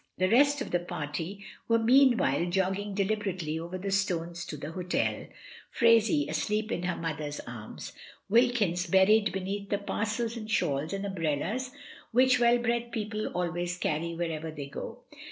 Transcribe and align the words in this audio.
The 0.17 0.29
rest 0.31 0.61
of 0.61 0.71
the 0.71 0.79
party 0.79 1.45
were 1.67 1.77
meanwhile 1.77 2.47
jogging 2.47 2.95
deliberately 2.95 3.59
over 3.59 3.77
the 3.77 3.91
stones 3.91 4.45
to 4.47 4.57
the 4.57 4.71
hotel, 4.71 5.27
Phraisie 5.69 6.27
asleep 6.27 6.71
in 6.71 6.81
her 6.81 6.95
mother's 6.97 7.39
arms, 7.41 7.93
Wilkins 8.27 8.87
buried 8.87 9.31
beneath 9.31 9.69
the 9.69 9.77
parcels 9.77 10.35
and 10.35 10.49
shawls 10.49 10.91
and 10.91 11.05
umbrellas 11.05 11.69
which 12.11 12.39
well 12.39 12.57
bred 12.57 12.91
people 12.91 13.27
always 13.27 13.77
cany 13.77 14.15
wherever 14.15 14.49
they 14.49 14.65
go. 14.65 15.03